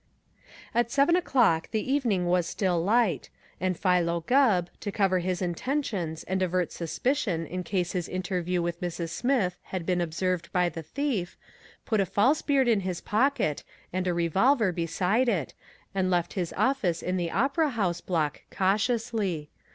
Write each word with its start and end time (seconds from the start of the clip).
At 0.73 0.89
seven 0.89 1.13
the 1.13 1.67
evening 1.91 2.25
was 2.25 2.47
still 2.47 2.83
light, 2.83 3.29
and 3.59 3.77
Philo 3.77 4.21
Gubb, 4.21 4.71
to 4.79 4.91
cover 4.91 5.19
his 5.19 5.43
intentions 5.43 6.23
and 6.23 6.41
avert 6.41 6.71
suspicion 6.71 7.45
in 7.45 7.63
case 7.63 7.91
his 7.91 8.09
interview 8.09 8.63
with 8.63 8.81
Mrs. 8.81 9.09
Smith 9.09 9.59
had 9.65 9.85
been 9.85 10.01
observed 10.01 10.51
by 10.51 10.69
the 10.69 10.81
thief, 10.81 11.37
put 11.85 11.99
a 11.99 12.07
false 12.07 12.41
beard 12.41 12.67
in 12.67 12.79
his 12.79 12.99
pocket 12.99 13.63
and 13.93 14.07
a 14.07 14.13
revolver 14.15 14.71
beside 14.71 15.29
it 15.29 15.53
and 15.93 16.09
left 16.09 16.33
his 16.33 16.51
office 16.53 17.03
in 17.03 17.15
the 17.15 17.29
Opera 17.29 17.69
House 17.69 18.01
Block 18.01 18.41
cautiously. 18.49 19.51